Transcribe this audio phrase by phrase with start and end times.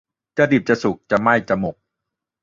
[0.37, 1.75] จะดิบจะสุก จะไหม้จะหมก